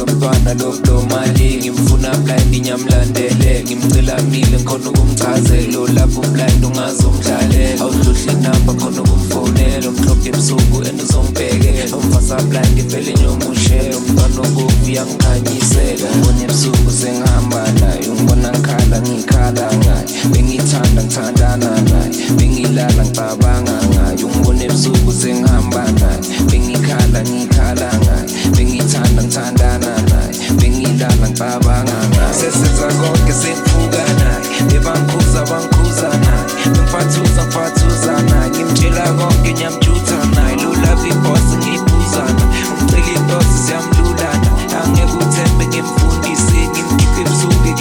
[0.00, 5.78] umntwana loblo mali ngimfuna blind inyamlandele ngimcela mile ngikhona ukumchazela.
[5.94, 7.80] Lapho blind ungazomdlalela.
[7.82, 9.88] Awudluhle inamba khona ukumfonela.
[9.88, 18.08] Umhlophe ebusuku and uzongibhekela umfasa blind vele nyomushela umntwana obovu yangikhanyisela ngibona ebusuku sengihamba naye
[18.08, 27.20] ungibona ngikhala ngikhala ngaye bengithanda ngithandana naye bengilala ngicabanga ngaye ungibona ebusuku sengihamba naye bengikhala
[27.22, 28.26] ngikhala ngaye
[28.56, 38.12] bengithanda ngithandana naye bengilala ngicabanga ngaye sesenza konke sengifuka naye bebangikhuza bangikhuza naye ngifathuza ngifathuza
[38.30, 42.44] naye ngimtshela konke nyamjutha naye lulavi ibhos ngiyibuzana
[42.80, 46.01] umcela intosi siyamlulana angeke uthembe ngimfundise ngimkhiphe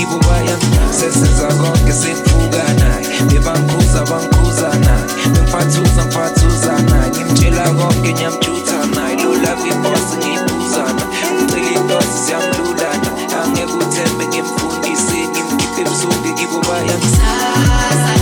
[0.06, 0.56] ngibubaya
[0.92, 3.06] sesenza konke senifuka naye.
[3.30, 5.06] Bebangibuza bangibuza naye.
[5.34, 7.10] Bengifathuza ngifathuza naye.
[7.12, 9.16] Ngimtshela konke ngiyamjutha naye.
[9.24, 17.62] Lulavi ibosi ngiyibuza naye ngicela ibosi siyamlula naye angeke uthembe ngimfundise ngimkhiphe ebusuku ngibubaya Salam,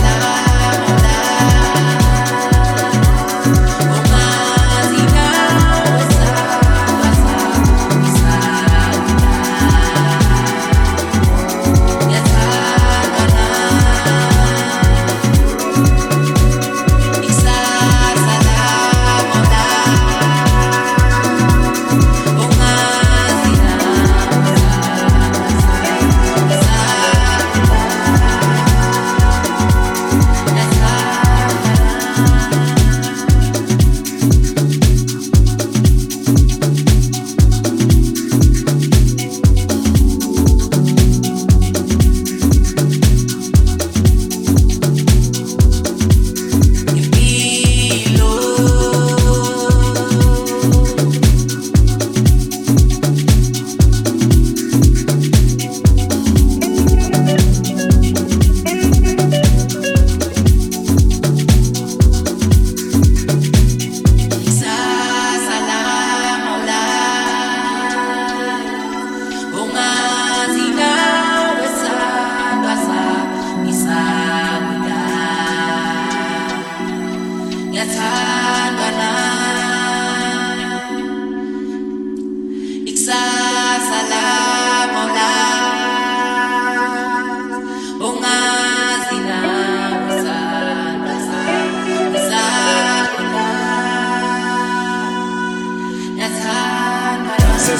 [0.02, 1.99] salam, salam.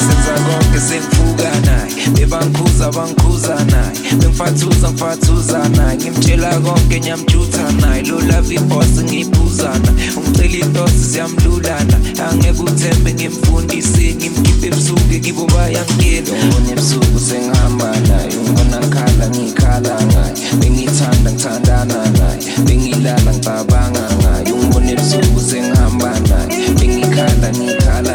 [0.04, 8.54] Senza konke sengifuka naye bebangikhuza bangikhuza naye bengifathuza ngifathuza naye ngimtshela konke nyamjutha naye lolavi
[8.54, 11.96] ibhos ngiyiphuzana ungicela intosi siyamlulana
[12.30, 20.34] angeke uthembe ngimfundise ngimkhiphe ebusuku kibo bayangena ngibona ebusuku sengihamba naye ungibona ngikhala ngiyikhala ngaye
[20.60, 28.14] bengithanda ngithandana naye bengilala ngicabanga ngaye ungibona ebusuku sengihamba naye bengikhala ngiyikhala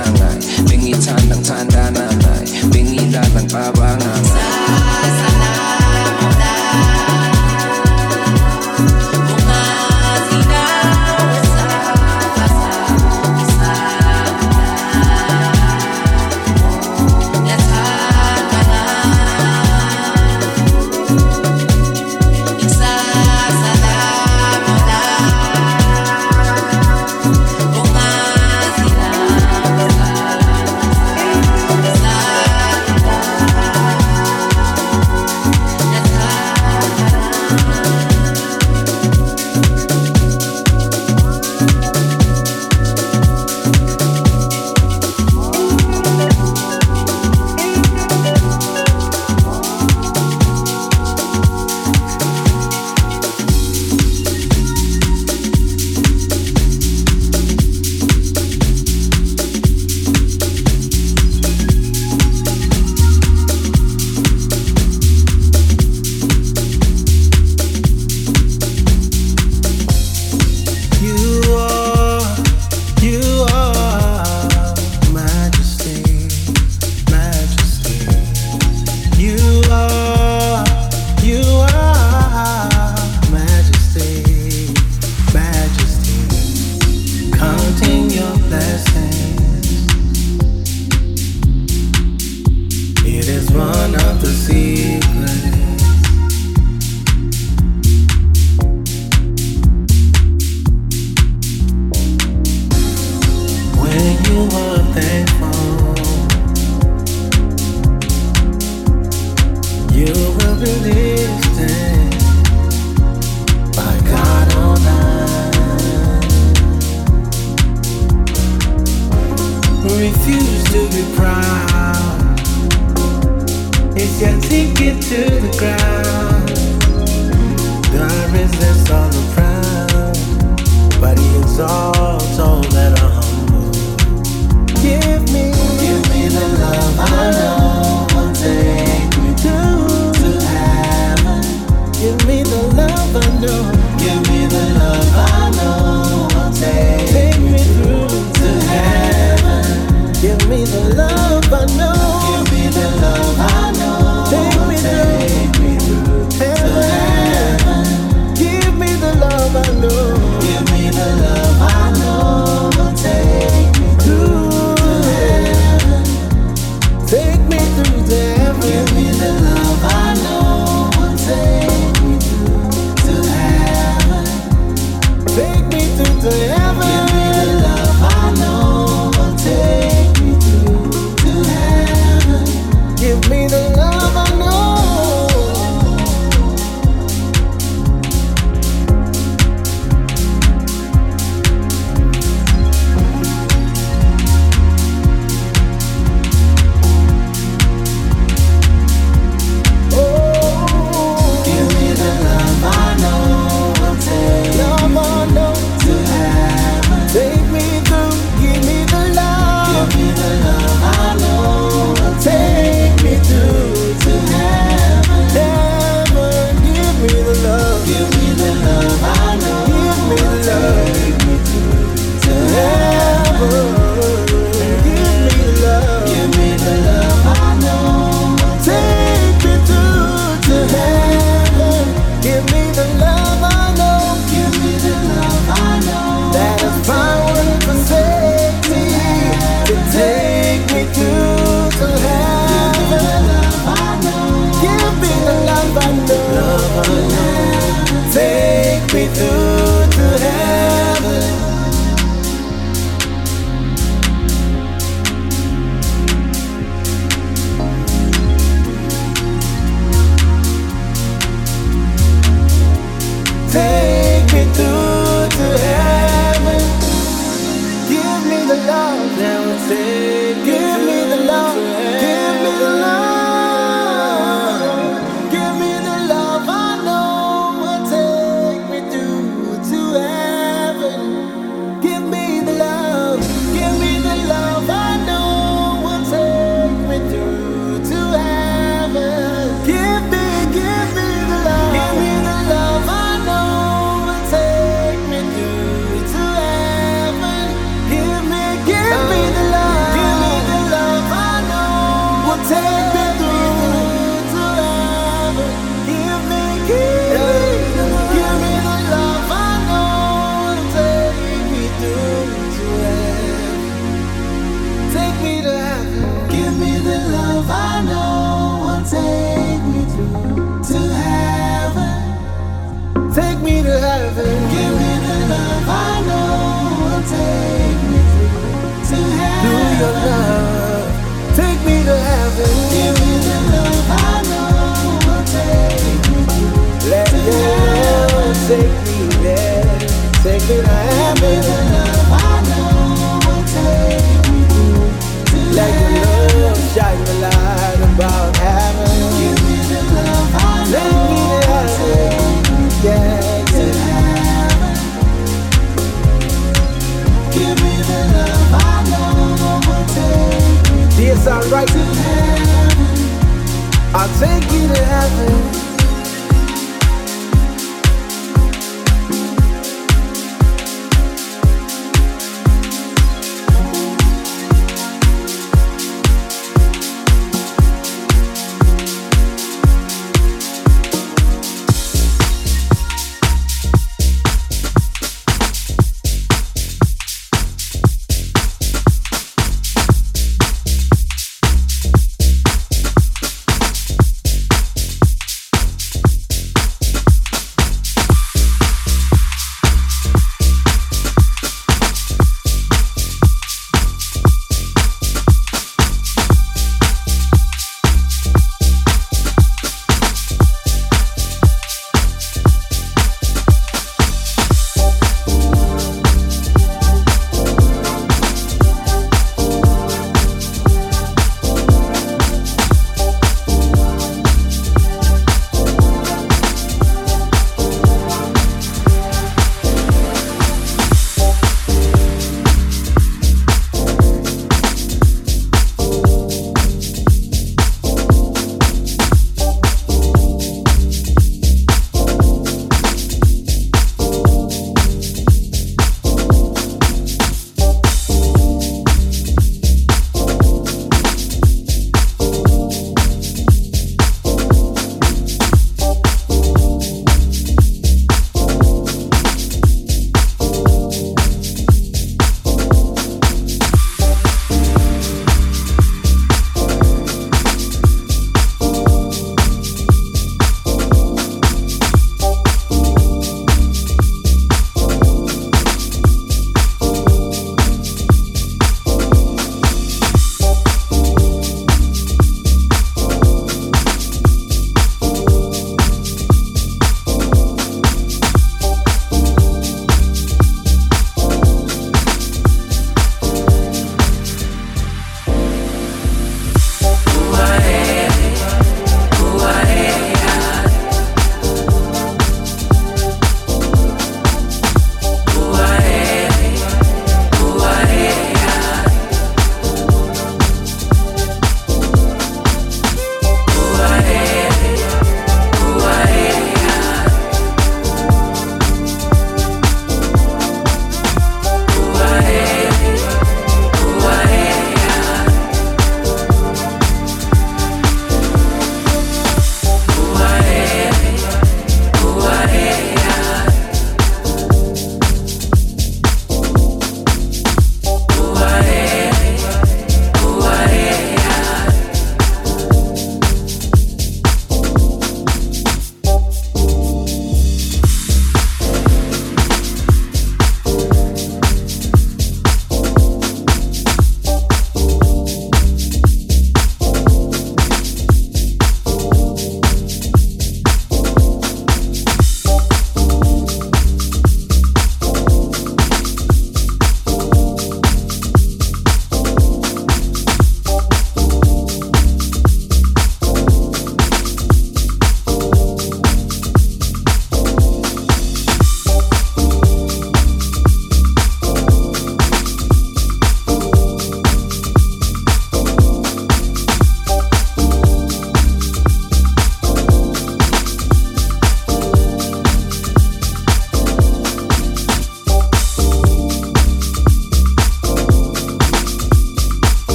[1.02, 4.45] time time time time Bingila ng pabangangan